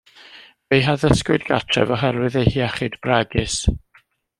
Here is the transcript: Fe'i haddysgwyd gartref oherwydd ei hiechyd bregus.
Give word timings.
Fe'i 0.71 0.83
haddysgwyd 0.87 1.45
gartref 1.51 1.95
oherwydd 1.99 2.41
ei 2.43 2.51
hiechyd 2.57 3.01
bregus. 3.05 3.63